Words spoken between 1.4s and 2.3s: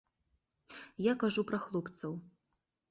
пра хлопцаў.